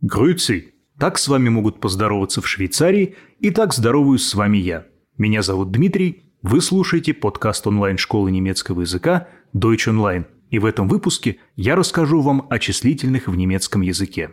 Грюци! 0.00 0.74
Так 0.96 1.18
с 1.18 1.26
вами 1.26 1.48
могут 1.48 1.80
поздороваться 1.80 2.40
в 2.40 2.46
Швейцарии, 2.46 3.16
и 3.40 3.50
так 3.50 3.74
здороваюсь 3.74 4.24
с 4.24 4.34
вами 4.34 4.58
я. 4.58 4.86
Меня 5.16 5.42
зовут 5.42 5.72
Дмитрий, 5.72 6.22
вы 6.40 6.60
слушаете 6.60 7.14
подкаст 7.14 7.66
онлайн-школы 7.66 8.30
немецкого 8.30 8.82
языка 8.82 9.26
Deutsch 9.52 9.88
Online, 9.88 10.26
и 10.50 10.60
в 10.60 10.66
этом 10.66 10.86
выпуске 10.86 11.38
я 11.56 11.74
расскажу 11.74 12.20
вам 12.20 12.46
о 12.48 12.60
числительных 12.60 13.26
в 13.26 13.34
немецком 13.34 13.80
языке. 13.80 14.30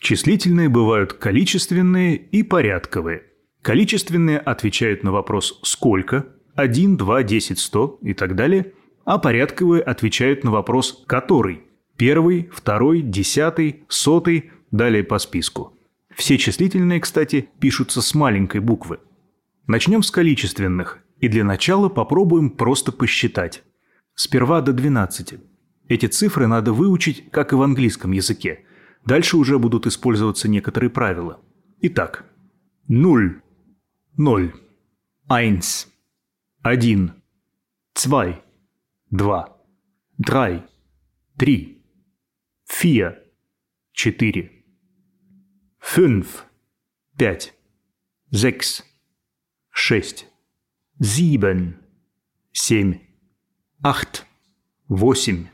Числительные 0.00 0.68
бывают 0.68 1.12
количественные 1.12 2.16
и 2.16 2.42
порядковые. 2.42 3.22
Количественные 3.66 4.38
отвечают 4.38 5.02
на 5.02 5.10
вопрос 5.10 5.58
«сколько?», 5.64 6.26
1, 6.54 6.96
2, 6.96 7.22
10, 7.24 7.58
100 7.58 7.98
и 8.00 8.14
так 8.14 8.36
далее, 8.36 8.74
а 9.04 9.18
порядковые 9.18 9.82
отвечают 9.82 10.44
на 10.44 10.52
вопрос 10.52 11.02
«который?», 11.08 11.64
первый, 11.96 12.48
второй, 12.52 13.02
десятый, 13.02 13.82
сотый, 13.88 14.52
далее 14.70 15.02
по 15.02 15.18
списку. 15.18 15.76
Все 16.14 16.38
числительные, 16.38 17.00
кстати, 17.00 17.48
пишутся 17.58 18.02
с 18.02 18.14
маленькой 18.14 18.60
буквы. 18.60 19.00
Начнем 19.66 20.04
с 20.04 20.12
количественных, 20.12 21.00
и 21.18 21.26
для 21.26 21.42
начала 21.42 21.88
попробуем 21.88 22.50
просто 22.50 22.92
посчитать. 22.92 23.64
Сперва 24.14 24.60
до 24.60 24.74
12. 24.74 25.40
Эти 25.88 26.06
цифры 26.06 26.46
надо 26.46 26.72
выучить, 26.72 27.28
как 27.32 27.52
и 27.52 27.56
в 27.56 27.62
английском 27.62 28.12
языке– 28.12 28.60
Дальше 29.06 29.36
уже 29.36 29.60
будут 29.60 29.86
использоваться 29.86 30.48
некоторые 30.48 30.90
правила. 30.90 31.38
Итак, 31.80 32.24
0, 32.88 33.40
0, 34.18 34.52
1, 35.28 35.88
1, 36.64 37.22
2, 37.94 38.42
2, 39.10 39.58
3, 40.24 40.62
3, 41.38 41.82
4, 42.66 43.32
4, 43.92 44.50
5, 45.80 46.46
5, 47.16 47.54
6, 48.32 48.84
6, 49.72 50.26
7, 51.00 51.74
7, 52.52 53.00
8, 53.82 54.24
8, 54.88 55.48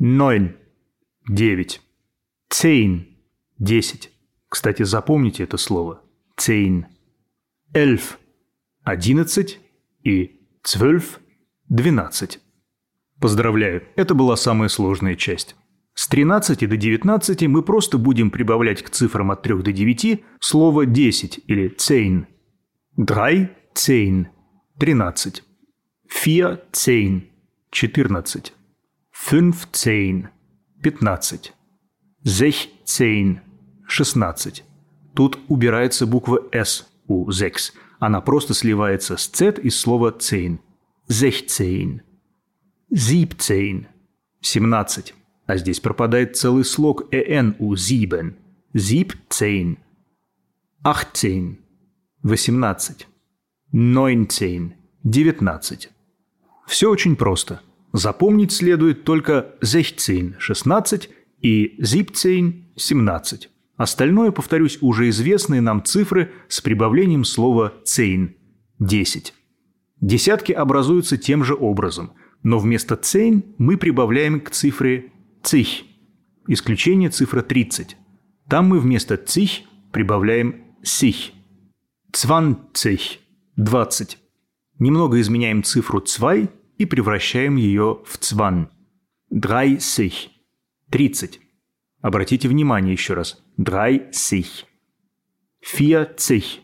9, 0.00 0.56
9, 1.28 1.80
Zehn– 2.50 3.06
десять. 3.58 4.10
Кстати, 4.48 4.82
запомните 4.82 5.44
это 5.44 5.58
слово. 5.58 6.02
Zehn. 6.36 6.86
Эльф– 7.74 8.18
одиннадцать 8.82 9.60
и 10.02 10.40
zwölf– 10.64 11.18
двенадцать. 11.68 12.40
Поздравляю, 13.20 13.82
это 13.94 14.14
была 14.14 14.36
самая 14.36 14.70
сложная 14.70 15.16
часть. 15.16 15.54
С 15.92 16.08
13 16.08 16.66
до 16.66 16.76
19 16.78 17.42
мы 17.48 17.62
просто 17.62 17.98
будем 17.98 18.30
прибавлять 18.30 18.82
к 18.82 18.88
цифрам 18.88 19.30
от 19.32 19.42
3 19.42 19.62
до 19.62 19.72
9 19.72 20.24
слово 20.40 20.86
10 20.86 21.44
или 21.46 21.74
zehn. 21.76 22.24
Drei– 22.96 23.50
zehn– 23.74 24.28
13. 24.78 25.42
Vier– 26.08 26.60
zehn– 26.72 27.28
14. 27.70 28.54
Fünf– 29.12 29.68
zehn– 29.72 30.28
15. 30.82 31.52
Sechzehn– 32.24 33.40
16. 33.86 34.64
Тут 35.14 35.38
убирается 35.48 36.06
буква 36.06 36.40
«с» 36.50 36.88
у 37.08 37.30
«секс». 37.32 37.72
Она 37.98 38.20
просто 38.20 38.54
сливается 38.54 39.16
с 39.16 39.28
«z» 39.28 39.60
из 39.60 39.78
слова 39.78 40.14
«zehn». 40.18 40.60
Sechzehn. 41.08 42.02
Siebzehn– 42.92 43.86
17. 44.40 45.14
А 45.46 45.56
здесь 45.56 45.80
пропадает 45.80 46.36
целый 46.36 46.64
слог 46.64 47.12
«эн» 47.12 47.56
у 47.58 47.74
«sieben». 47.74 48.34
Siebzehn. 48.74 49.78
Achtzehn– 50.84 51.56
18. 52.22 53.06
Neunzehn– 53.72 54.74
19. 55.04 55.90
Все 56.66 56.90
очень 56.90 57.16
просто. 57.16 57.62
Запомнить 57.92 58.52
следует 58.52 59.04
только 59.04 59.54
«sechzehn»– 59.62 60.34
16 60.38 61.08
и 61.40 61.74
Зипцейн– 61.78 62.68
17. 62.76 63.48
Остальное, 63.78 64.32
повторюсь, 64.32 64.78
уже 64.80 65.08
известные 65.08 65.60
нам 65.60 65.84
цифры 65.84 66.32
с 66.48 66.60
прибавлением 66.60 67.22
слова 67.22 67.72
«цейн»– 67.84 68.34
10. 68.80 69.32
Десятки 70.00 70.50
образуются 70.50 71.16
тем 71.16 71.44
же 71.44 71.54
образом, 71.54 72.12
но 72.42 72.58
вместо 72.58 72.96
«цейн» 72.96 73.44
мы 73.56 73.76
прибавляем 73.76 74.40
к 74.40 74.50
цифре 74.50 75.12
«цих». 75.44 75.84
Исключение 76.48 77.08
цифра 77.08 77.40
30. 77.40 77.96
Там 78.48 78.66
мы 78.66 78.80
вместо 78.80 79.16
«цих» 79.16 79.60
прибавляем 79.92 80.64
«сих». 80.82 81.30
Цванцих– 82.12 83.18
20. 83.56 84.18
Немного 84.80 85.20
изменяем 85.20 85.62
цифру 85.62 86.00
«цвай» 86.00 86.50
и 86.78 86.84
превращаем 86.84 87.54
ее 87.54 88.00
в 88.04 88.18
«цван». 88.18 88.70
Драйсих– 89.30 90.30
30. 90.90 91.40
Обратите 92.00 92.48
внимание 92.48 92.92
еще 92.92 93.14
раз. 93.14 93.42
Dreißig. 93.56 94.66
Vierzig. 95.60 96.62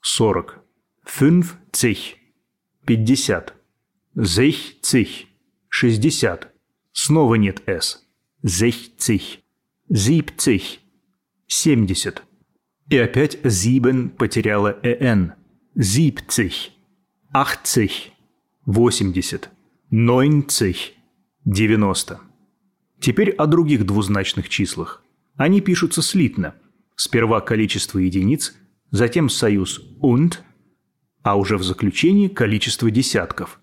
40. 0.00 0.58
Fünfzig. 1.04 2.16
50. 2.86 3.52
Sechzig. 4.16 5.28
60. 5.70 6.48
Снова 6.92 7.34
нет 7.34 7.62
«с». 7.66 8.06
Sechzig. 8.42 9.42
Siebzig. 9.88 10.80
70. 11.48 12.22
И 12.90 12.98
опять 12.98 13.38
«зибен» 13.42 14.10
потеряла 14.10 14.78
«эн». 14.82 15.34
Siebzig. 15.74 16.72
Achtzig. 17.32 18.12
80. 18.66 19.50
Neunzig. 19.90 20.94
90. 21.44 22.20
Теперь 23.04 23.32
о 23.32 23.44
других 23.46 23.84
двузначных 23.84 24.48
числах. 24.48 25.04
Они 25.36 25.60
пишутся 25.60 26.00
слитно. 26.00 26.54
Сперва 26.96 27.42
количество 27.42 27.98
единиц, 27.98 28.54
затем 28.92 29.28
союз 29.28 29.82
«und», 30.00 30.38
а 31.22 31.36
уже 31.36 31.58
в 31.58 31.62
заключении 31.62 32.28
количество 32.28 32.90
десятков. 32.90 33.60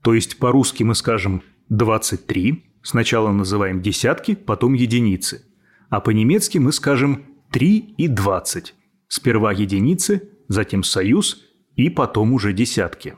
То 0.00 0.14
есть 0.14 0.38
по-русски 0.38 0.84
мы 0.84 0.94
скажем 0.94 1.42
23, 1.68 2.64
сначала 2.82 3.30
называем 3.30 3.82
десятки, 3.82 4.34
потом 4.34 4.72
единицы. 4.72 5.44
А 5.90 6.00
по-немецки 6.00 6.56
мы 6.56 6.72
скажем 6.72 7.26
3 7.50 7.94
и 7.98 8.08
20. 8.08 8.74
Сперва 9.06 9.52
единицы, 9.52 10.30
затем 10.48 10.82
союз 10.82 11.44
и 11.76 11.90
потом 11.90 12.32
уже 12.32 12.54
десятки. 12.54 13.16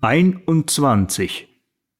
Einundzwanzig 0.00 1.48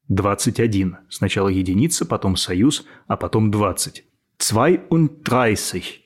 21. 0.09 0.97
Сначала 1.09 1.49
единица, 1.49 2.05
потом 2.05 2.35
союз, 2.35 2.85
а 3.07 3.15
потом 3.15 3.51
20. 3.51 4.03
Zweiunddreißig. 4.39 6.01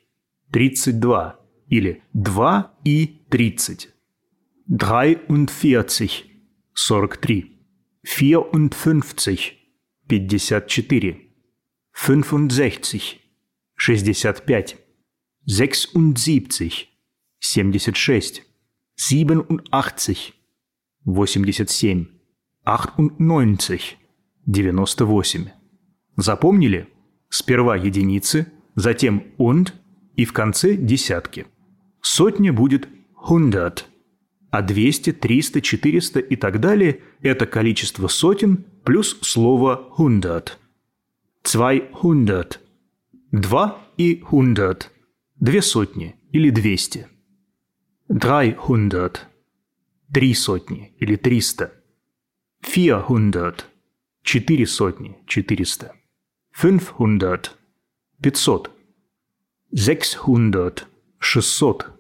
32. 0.52 1.40
Или 1.70 2.04
2 2.14 2.72
и 2.84 3.26
30. 3.30 3.90
Dreiundvierzig. 4.68 6.26
43. 6.76 7.46
Vierundfünfzig. 8.04 9.58
54. 10.10 11.16
Fünfundsechzig. 11.92 13.22
65. 13.76 14.78
Sechsundsiebzig. 15.46 16.90
76. 17.40 18.44
Siebenundachtzig. 18.96 20.34
87. 21.06 22.23
98, 22.66 23.98
98. 24.46 25.52
Запомнили? 26.16 26.88
Сперва 27.30 27.76
единицы, 27.76 28.52
затем 28.76 29.24
und 29.38 29.74
и 30.16 30.24
в 30.26 30.34
конце 30.34 30.76
десятки. 30.76 31.46
Сотня 32.02 32.54
будет 32.54 32.88
hundert, 33.28 33.86
а 34.50 34.62
200, 34.62 35.14
300, 35.14 35.62
400 35.62 36.20
и 36.20 36.36
так 36.36 36.60
далее– 36.60 37.02
это 37.22 37.46
количество 37.46 38.08
сотен 38.08 38.66
плюс 38.86 39.18
слово 39.22 39.90
hundert. 39.98 40.54
Zweihundert. 41.44 42.60
Два 43.32 43.82
и 43.98 44.22
hundert. 44.32 44.84
Две 45.40 45.62
сотни 45.62 46.16
или 46.32 46.50
двести. 46.50 47.08
Dreihundert. 48.10 49.18
Три 50.14 50.34
сотни 50.34 50.96
или 51.00 51.16
триста. 51.16 51.74
Vierhundert– 52.64 53.66
четыре 54.24 54.66
сотни, 54.66 55.18
четыреста. 55.28 55.94
Fünfhundert– 56.58 57.52
пятьсот. 58.22 58.72
Sechshundert– 59.76 60.86
шестьсот. 61.20 61.92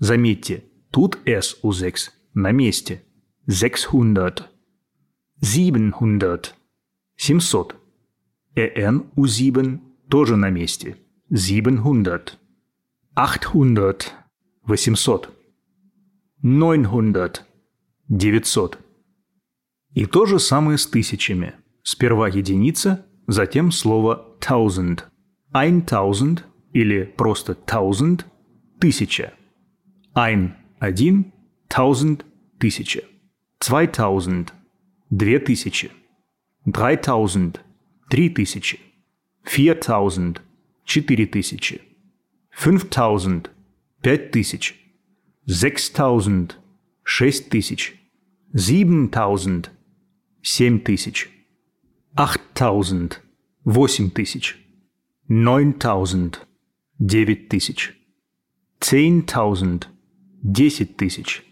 Заметьте, 0.00 0.64
тут 0.90 1.18
«с» 1.24 1.56
у 1.62 1.72
«секс» 1.72 2.12
на 2.34 2.50
месте. 2.50 3.04
600. 3.48 4.50
700. 5.40 6.54
700. 7.16 7.76
EN 8.56 9.10
U7 9.14 9.78
тоже 10.10 10.36
на 10.36 10.50
месте. 10.50 10.96
700. 11.34 12.38
800. 13.14 14.12
800. 14.64 15.30
900. 16.42 17.44
900. 18.08 18.87
И 19.94 20.06
то 20.06 20.26
же 20.26 20.38
самое 20.38 20.78
с 20.78 20.86
тысячами. 20.86 21.54
Сперва 21.82 22.28
единица, 22.28 23.06
затем 23.26 23.72
слово 23.72 24.36
thousand. 24.40 25.04
Ein 25.52 25.86
thousand 25.86 26.42
или 26.72 27.04
просто 27.04 27.56
thousand– 27.66 28.24
тысяча. 28.80 29.32
Ein– 30.14 30.52
один, 30.78 31.32
thousand– 31.68 32.24
тысяча. 32.58 33.02
Zweitausend– 33.60 34.52
две 35.10 35.38
тысячи. 35.38 35.90
Dreitausend– 36.66 37.60
три 38.10 38.28
тысячи. 38.28 38.78
Viertausend– 39.44 40.42
четыре 40.84 41.26
тысячи. 41.26 41.80
Fünftausend– 42.54 43.48
пять 44.02 44.30
тысяч. 44.30 44.76
Sechstausend– 45.46 46.52
шесть 47.02 47.48
тысяч. 47.48 47.94
Siebentausend– 48.52 49.70
семь 50.42 50.80
тысяч. 50.80 51.30
Achttausend– 52.16 53.18
восемь 53.64 54.10
тысяч. 54.10 54.56
Neuntausend– 55.28 56.38
девять 56.98 57.48
тысяч. 57.48 57.94
Zehntausend– 58.80 59.86
десять 60.42 60.96
тысяч. 60.96 61.44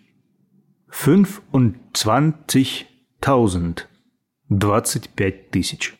Fünfundzwanzigtausend– 0.90 3.86
двадцать 4.48 5.10
пять 5.10 5.50
тысяч. 5.50 5.94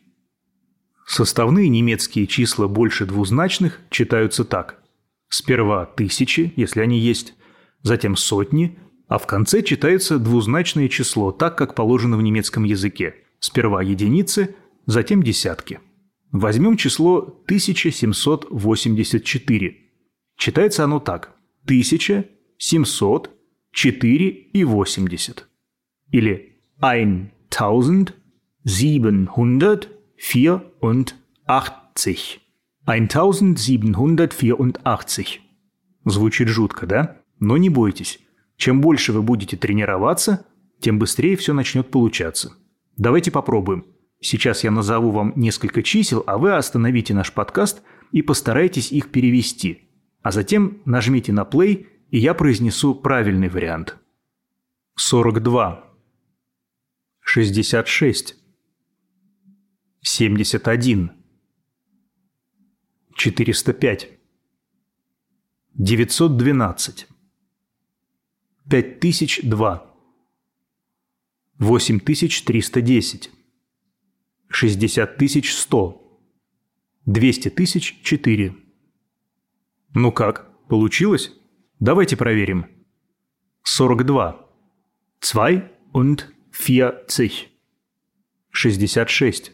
Составные 1.06 1.68
немецкие 1.68 2.26
числа 2.26 2.66
больше 2.66 3.06
двузначных 3.06 3.80
читаются 3.90 4.44
так. 4.44 4.82
Сперва 5.28 5.86
тысячи, 5.86 6.52
если 6.56 6.80
они 6.80 6.98
есть, 6.98 7.34
затем 7.82 8.16
сотни, 8.16 8.76
а 9.08 9.18
в 9.18 9.26
конце 9.26 9.62
читается 9.62 10.18
двузначное 10.18 10.88
число, 10.88 11.32
так 11.32 11.58
как 11.58 11.74
положено 11.74 12.16
в 12.16 12.22
немецком 12.22 12.64
языке. 12.64 13.16
Сперва 13.38 13.82
единицы, 13.82 14.56
затем 14.86 15.22
десятки. 15.22 15.80
Возьмем 16.32 16.76
число 16.76 17.18
1784. 17.18 19.76
Читается 20.36 20.84
оно 20.84 21.00
так. 21.00 21.34
1704 21.64 24.28
и 24.28 24.64
80. 24.64 25.46
Или 26.10 26.56
1784. 26.80 28.16
1784. 32.86 35.40
Звучит 36.04 36.48
жутко, 36.48 36.86
да? 36.86 37.20
Но 37.40 37.56
не 37.56 37.68
бойтесь. 37.68 38.20
Чем 38.56 38.80
больше 38.80 39.12
вы 39.12 39.22
будете 39.22 39.56
тренироваться, 39.56 40.46
тем 40.80 40.98
быстрее 40.98 41.36
все 41.36 41.52
начнет 41.52 41.90
получаться. 41.90 42.54
Давайте 42.96 43.30
попробуем. 43.30 43.86
Сейчас 44.20 44.64
я 44.64 44.70
назову 44.70 45.10
вам 45.10 45.32
несколько 45.36 45.82
чисел, 45.82 46.24
а 46.26 46.38
вы 46.38 46.54
остановите 46.54 47.14
наш 47.14 47.32
подкаст 47.32 47.82
и 48.12 48.22
постарайтесь 48.22 48.92
их 48.92 49.10
перевести. 49.10 49.90
А 50.22 50.30
затем 50.30 50.80
нажмите 50.84 51.32
на 51.32 51.42
play, 51.42 51.86
и 52.10 52.18
я 52.18 52.34
произнесу 52.34 52.94
правильный 52.94 53.48
вариант. 53.48 53.96
42 54.96 55.84
66 57.20 58.36
71 60.00 61.10
405 63.14 64.08
912 65.74 67.08
5002 68.68 69.80
8310 71.58 73.30
60 74.50 75.16
тысяч 75.18 75.52
сто. 75.54 76.02
200 77.06 77.54
тысяч 77.54 78.00
четыре. 78.02 78.54
Ну 79.94 80.12
как, 80.12 80.66
получилось? 80.68 81.32
Давайте 81.78 82.16
проверим. 82.16 82.66
42. 83.62 84.40
Zwei 85.20 85.70
und 85.92 86.32
vierzig. 86.50 87.50
66. 88.52 89.52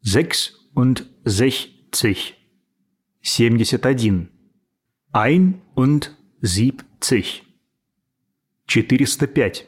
Sechs 0.00 0.54
und 0.74 1.10
sechzig. 1.24 2.36
71. 3.22 4.28
Ein 5.12 5.62
und 5.74 6.16
siebzig. 6.40 7.47
405. 8.68 9.66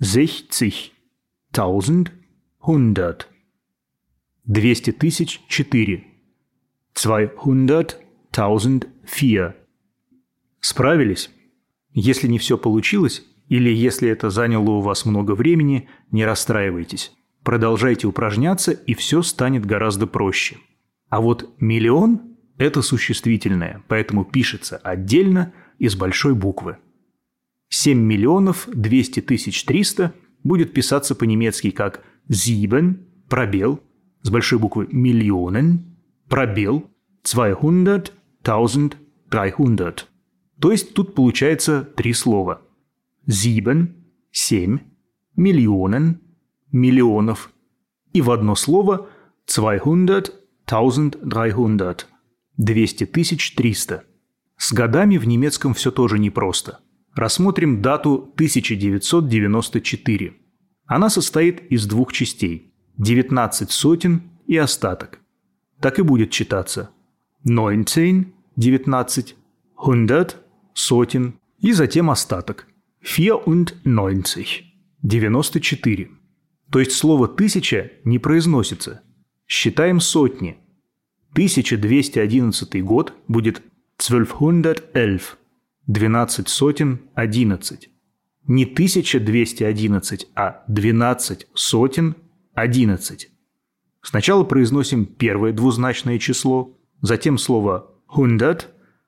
60 0.00 0.92
100, 2.62 3.28
200 4.50 4.90
тысяч 4.90 5.40
четыре, 5.46 6.08
200 6.94 7.36
4, 8.32 9.56
Справились? 10.58 11.30
Если 11.92 12.26
не 12.26 12.40
все 12.40 12.58
получилось, 12.58 13.24
или 13.48 13.70
если 13.70 14.08
это 14.08 14.28
заняло 14.28 14.70
у 14.70 14.80
вас 14.80 15.04
много 15.04 15.36
времени, 15.36 15.88
не 16.10 16.24
расстраивайтесь. 16.24 17.12
Продолжайте 17.44 18.08
упражняться, 18.08 18.72
и 18.72 18.94
все 18.94 19.22
станет 19.22 19.64
гораздо 19.64 20.08
проще. 20.08 20.56
А 21.10 21.20
вот 21.20 21.54
миллион– 21.60 22.36
это 22.58 22.82
существительное, 22.82 23.84
поэтому 23.86 24.24
пишется 24.24 24.78
отдельно 24.78 25.52
и 25.78 25.88
с 25.88 25.94
большой 25.94 26.34
буквы. 26.34 26.78
7 27.68 27.96
миллионов 27.96 28.68
200 28.72 29.20
тысяч 29.20 29.64
300 29.64 30.12
будет 30.42 30.72
писаться 30.72 31.14
по-немецки 31.14 31.70
как 31.70 32.02
«sieben», 32.28 33.04
пробел, 33.28 33.80
с 34.22 34.30
большой 34.30 34.58
буквы 34.58 34.88
«миллионен», 34.90 35.96
пробел, 36.28 36.90
200, 37.24 38.12
1300. 38.50 40.06
То 40.60 40.72
есть 40.72 40.94
тут 40.94 41.14
получается 41.14 41.82
три 41.82 42.12
слова. 42.12 42.62
Sieben– 43.28 43.94
семь, 44.30 44.78
миллионен– 45.36 46.20
миллионов. 46.72 47.50
И 48.12 48.20
в 48.20 48.30
одно 48.30 48.54
слово 48.54 49.08
200– 49.46 50.32
1300– 50.66 52.06
200 52.58 53.06
тысяч 53.06 53.54
300. 53.54 54.04
С 54.56 54.72
годами 54.72 55.16
в 55.16 55.26
немецком 55.26 55.72
все 55.72 55.90
тоже 55.90 56.18
непросто. 56.18 56.80
Рассмотрим 57.14 57.80
дату 57.80 58.30
1994. 58.34 60.34
Она 60.86 61.08
состоит 61.08 61.62
из 61.72 61.86
двух 61.86 62.12
частей– 62.12 62.66
19 63.00 63.70
сотен 63.70 64.30
и 64.46 64.58
остаток. 64.58 65.20
Так 65.80 65.98
и 65.98 66.02
будет 66.02 66.30
читаться. 66.30 66.90
19– 67.44 68.26
19, 68.56 69.36
100 69.74 70.26
сотен 70.74 71.40
и 71.60 71.72
затем 71.72 72.10
остаток. 72.10 72.66
Vierundneunzig– 73.02 74.64
94. 75.02 76.10
То 76.70 76.78
есть 76.78 76.92
слово 76.92 77.26
«тысяча» 77.26 77.90
не 78.04 78.18
произносится. 78.18 79.00
Считаем 79.48 80.00
сотни. 80.00 80.58
1211 81.32 82.84
год 82.84 83.14
будет 83.28 83.62
1211, 83.96 85.38
12 85.86 86.48
сотен 86.50 87.00
11. 87.14 87.88
Не 88.46 88.64
1211, 88.64 90.28
а 90.34 90.64
12 90.68 91.46
сотен 91.54 92.14
11. 92.60 93.28
Сначала 94.02 94.44
произносим 94.44 95.06
первое 95.06 95.52
двузначное 95.52 96.18
число, 96.18 96.76
затем 97.02 97.38
слово 97.38 97.90
«hundert», 98.08 98.66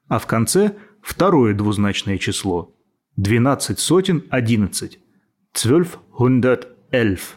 а 0.08 0.18
в 0.18 0.26
конце– 0.26 0.76
Второе 1.02 1.52
двузначное 1.52 2.16
число. 2.16 2.74
12 3.16 3.78
сотен 3.78 4.24
11. 4.30 4.98
1211. 5.52 7.36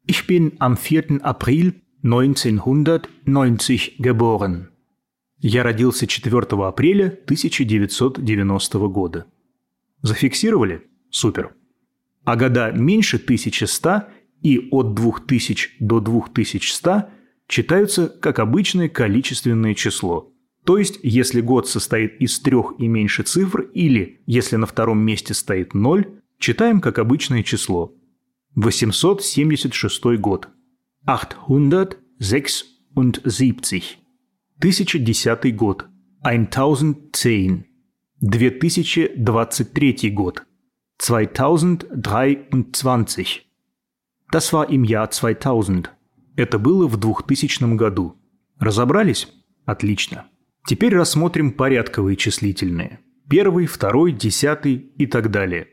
Ich 0.06 0.26
bin 0.26 0.52
am 0.58 0.76
4 0.76 1.22
April 1.22 1.72
1990 2.02 3.96
geboren. 3.98 4.68
Я 5.46 5.62
родился 5.62 6.06
4 6.06 6.46
апреля 6.66 7.08
1990 7.08 8.78
года. 8.88 9.26
Зафиксировали? 10.00 10.88
Супер. 11.10 11.54
А 12.24 12.36
года 12.36 12.72
меньше 12.72 13.18
1100 13.18 14.04
и 14.40 14.68
от 14.70 14.94
2000 14.94 15.72
до 15.80 16.00
2100 16.00 17.10
читаются 17.46 18.08
как 18.08 18.38
обычное 18.38 18.88
количественное 18.88 19.74
число. 19.74 20.32
То 20.64 20.78
есть, 20.78 20.98
если 21.02 21.42
год 21.42 21.68
состоит 21.68 22.18
из 22.22 22.40
трех 22.40 22.72
и 22.78 22.88
меньше 22.88 23.22
цифр, 23.22 23.68
или 23.74 24.22
если 24.24 24.56
на 24.56 24.64
втором 24.64 25.00
месте 25.00 25.34
стоит 25.34 25.74
0, 25.74 26.22
читаем 26.38 26.80
как 26.80 26.98
обычное 26.98 27.42
число. 27.42 27.92
876 28.54 30.18
год. 30.18 30.48
876. 31.04 34.03
1010 34.64 35.54
год. 35.54 35.84
1010. 36.22 37.66
2023 38.22 40.10
год. 40.10 40.42
2023. 40.96 43.46
Das 44.32 44.54
war 44.54 44.70
im 44.70 44.84
Jahr 44.84 45.10
2000. 45.10 45.90
Это 46.36 46.58
было 46.58 46.86
в 46.86 46.96
2000 46.96 47.76
году. 47.76 48.16
Разобрались? 48.58 49.28
Отлично. 49.66 50.30
Теперь 50.66 50.96
рассмотрим 50.96 51.52
порядковые 51.52 52.16
числительные. 52.16 53.00
Первый, 53.28 53.66
второй, 53.66 54.12
десятый 54.12 54.76
и 54.96 55.06
так 55.06 55.30
далее. 55.30 55.68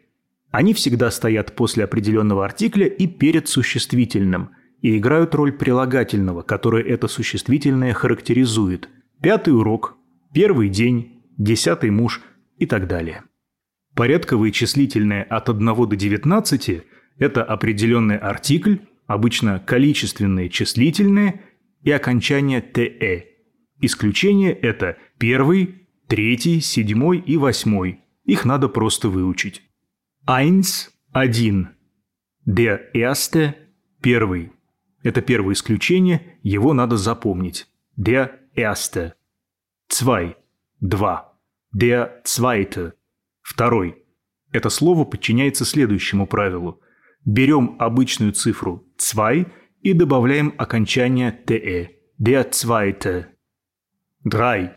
Они 0.51 0.73
всегда 0.73 1.11
стоят 1.11 1.55
после 1.55 1.85
определенного 1.85 2.43
артикля 2.43 2.87
и 2.87 3.07
перед 3.07 3.47
существительным 3.47 4.49
и 4.81 4.97
играют 4.97 5.35
роль 5.35 5.51
прилагательного, 5.51 6.41
которое 6.41 6.83
это 6.83 7.07
существительное 7.07 7.93
характеризует. 7.93 8.89
Пятый 9.21 9.55
урок, 9.55 9.95
первый 10.33 10.69
день, 10.69 11.23
десятый 11.37 11.91
муж 11.91 12.21
и 12.57 12.65
так 12.65 12.87
далее. 12.87 13.23
Порядковые 13.95 14.51
числительные 14.51 15.23
от 15.23 15.49
1 15.49 15.65
до 15.65 15.95
19– 15.95 16.83
это 17.19 17.43
определенный 17.43 18.17
артикль, 18.17 18.77
обычно 19.05 19.59
количественные 19.59 20.49
числительные 20.49 21.41
и 21.83 21.91
окончание 21.91 22.61
«те». 22.61 23.27
Исключение– 23.81 24.53
это 24.61 24.97
первый, 25.17 25.87
третий, 26.07 26.61
седьмой 26.61 27.19
и 27.19 27.37
восьмой. 27.37 28.01
Их 28.25 28.45
надо 28.45 28.69
просто 28.69 29.09
выучить. 29.09 29.63
Eins– 30.27 30.89
один. 31.11 31.69
Der 32.45 32.91
erste– 32.93 33.55
первый. 34.01 34.51
Это 35.03 35.21
первое 35.21 35.53
исключение, 35.53 36.39
его 36.43 36.73
надо 36.73 36.97
запомнить. 36.97 37.67
Der 37.97 38.39
erste. 38.55 39.13
Zwei– 39.89 40.35
два. 40.79 41.33
Der 41.73 42.21
zweite– 42.23 42.93
второй. 43.41 44.03
Это 44.51 44.69
слово 44.69 45.05
подчиняется 45.05 45.65
следующему 45.65 46.27
правилу. 46.27 46.81
Берем 47.25 47.75
обычную 47.79 48.33
цифру 48.33 48.85
zwei 48.97 49.47
и 49.81 49.93
добавляем 49.93 50.53
окончание 50.57 51.31
te. 51.31 51.89
Der 52.19 52.51
zweite. 52.51 53.27
Drei. 54.23 54.75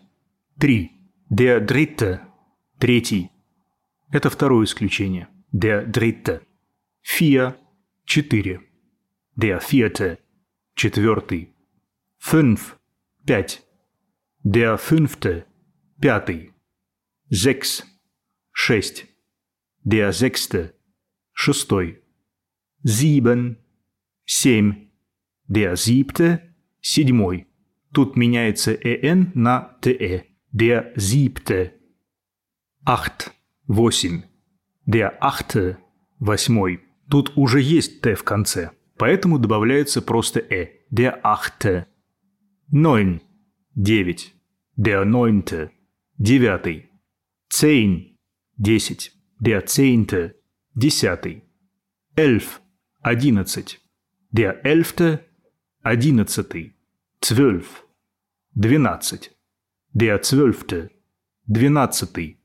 Три. 0.59 0.93
Der 1.29 1.61
dritte. 1.61 2.21
Третий. 2.79 3.31
Это 4.11 4.31
второе 4.31 4.65
исключение. 4.65 5.29
Der 5.53 5.87
dritte. 5.87 6.43
Vier. 7.03 7.57
Четыре. 8.05 8.61
Der 9.37 9.61
vierte. 9.61 10.19
Четвертый. 10.77 11.55
Fünf. 12.19 12.79
Пять. 13.27 13.63
Der 14.43 14.79
fünfte. 14.79 15.47
Пятый. 16.01 16.53
Sechs. 17.31 17.85
Шесть. 18.53 19.07
Der 19.83 20.13
sechste. 20.13 20.75
Шестой. 21.33 22.03
Sieben. 22.83 23.59
Семь. 24.25 24.91
Der 25.47 25.77
siebte. 25.77 26.55
Седьмой. 26.81 27.47
Тут 27.93 28.17
меняется 28.17 28.73
«эн» 28.73 29.33
на 29.35 29.79
«те». 29.81 30.27
Der 30.53 30.93
siebte. 30.97 31.73
Acht. 32.85 33.33
Восемь. 33.67 34.23
Der 34.85 35.23
achte. 35.23 35.79
Восьмой. 36.19 36.81
Тут 37.09 37.37
уже 37.37 37.61
есть 37.61 38.03
«т» 38.03 38.15
в 38.15 38.25
конце, 38.25 38.73
поэтому 38.97 39.39
добавляется 39.39 40.03
просто 40.03 40.41
«э». 40.41 40.85
Der 40.91 41.21
achte. 41.25 41.87
Neun. 42.71 43.21
Девять. 43.75 44.33
Der 44.77 45.05
neunte. 45.05 45.71
Девятый. 46.19 46.89
Zehn. 47.49 48.17
Десять. 48.57 49.13
Der 49.41 49.67
zehnte. 49.67 50.37
Десятый. 50.75 51.43
Elf. 52.15 52.61
Одиннадцать. 53.01 53.81
Der 54.31 54.65
elfte. 54.65 55.25
Одиннадцатый. 55.83 56.77
Zwölf. 57.21 57.85
Двенадцать. 58.55 59.37
Der 59.93 60.23
zwölfte. 60.23 60.91
Двенадцатый. 61.47 62.41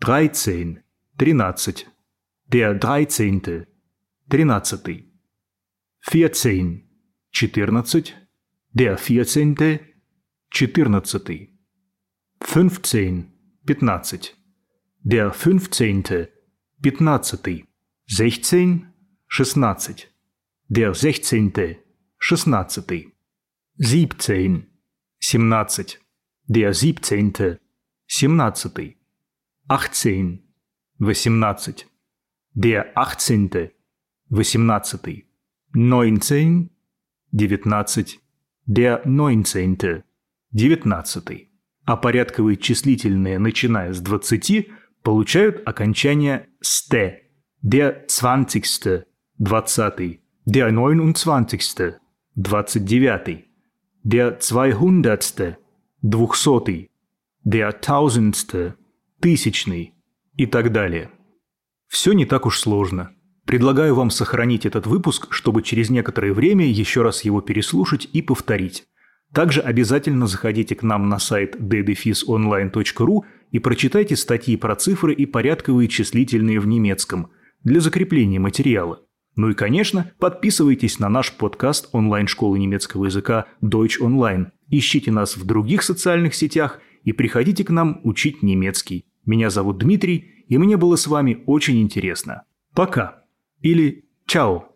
Dreizehn. 0.00 0.82
Тринадцать. 1.16 1.88
Der 2.46 2.74
dreizehnte. 2.74 3.68
Тринадцатый. 4.28 5.11
14, 6.04 6.82
14, 7.32 8.04
der 8.72 8.98
14, 8.98 9.54
14. 10.50 11.48
15, 12.40 13.32
15, 13.66 14.34
der 15.04 15.32
15, 15.32 16.02
15. 16.82 17.66
16, 18.06 18.92
16, 19.28 19.96
der 20.68 20.92
16, 20.92 21.52
16. 22.20 23.12
17, 23.76 24.66
17, 25.20 25.86
der 26.48 26.74
17, 26.74 27.58
17. 28.06 28.96
18, 29.68 30.42
18, 30.98 31.74
der 32.54 32.92
18, 32.96 33.70
18. 34.30 35.31
Neunzehn. 35.74 36.70
Девятнадцать. 37.32 38.20
Der 38.66 39.04
neunzehnte. 39.06 40.04
Девятнадцатый. 40.50 41.50
А 41.84 41.96
порядковые 41.96 42.56
числительные, 42.56 43.38
начиная 43.38 43.92
с 43.92 44.00
двадцати, 44.00 44.70
получают 45.02 45.66
окончание 45.66 46.48
«сте». 46.60 47.30
Der 47.64 48.06
zwanzigste. 48.06 49.04
Двадцатый. 49.38 50.22
Der 50.46 50.70
neunundzwanzigste. 50.70 51.98
Двадцать 52.34 52.84
девятый 52.84 53.48
der 54.04 54.40
zweihundertste, 54.40 55.58
двухсотый, 56.02 56.90
der 57.44 57.80
tausendste, 57.80 58.74
тысячный 59.20 59.94
и 60.36 60.46
так 60.46 60.72
далее. 60.72 61.10
Все 61.88 62.12
не 62.12 62.26
так 62.26 62.46
уж 62.46 62.58
сложно. 62.58 63.14
Предлагаю 63.46 63.94
вам 63.94 64.10
сохранить 64.10 64.66
этот 64.66 64.86
выпуск, 64.86 65.28
чтобы 65.30 65.62
через 65.62 65.90
некоторое 65.90 66.32
время 66.32 66.66
еще 66.66 67.02
раз 67.02 67.24
его 67.24 67.40
переслушать 67.40 68.08
и 68.12 68.22
повторить. 68.22 68.84
Также 69.32 69.60
обязательно 69.60 70.26
заходите 70.26 70.74
к 70.74 70.82
нам 70.82 71.08
на 71.08 71.18
сайт 71.18 71.56
ddefisonline.ru 71.56 73.22
и 73.50 73.58
прочитайте 73.58 74.16
статьи 74.16 74.56
про 74.56 74.76
цифры 74.76 75.14
и 75.14 75.26
порядковые 75.26 75.88
числительные 75.88 76.60
в 76.60 76.66
немецком 76.66 77.30
для 77.64 77.80
закрепления 77.80 78.38
материала. 78.38 79.00
Ну 79.34 79.48
и, 79.48 79.54
конечно, 79.54 80.12
подписывайтесь 80.18 80.98
на 80.98 81.08
наш 81.08 81.32
подкаст 81.32 81.88
онлайн-школы 81.92 82.58
немецкого 82.58 83.06
языка 83.06 83.46
Deutsch 83.62 83.98
Online. 84.00 84.48
Ищите 84.68 85.10
нас 85.10 85.36
в 85.36 85.46
других 85.46 85.82
социальных 85.82 86.34
сетях 86.34 86.80
и 87.02 87.12
приходите 87.12 87.64
к 87.64 87.70
нам 87.70 88.00
учить 88.04 88.42
немецкий. 88.42 89.06
Меня 89.24 89.48
зовут 89.48 89.78
Дмитрий, 89.78 90.44
и 90.48 90.58
мне 90.58 90.76
было 90.76 90.96
с 90.96 91.06
вами 91.06 91.42
очень 91.46 91.80
интересно. 91.80 92.42
Пока. 92.74 93.21
Или 93.62 94.04
чао. 94.26 94.71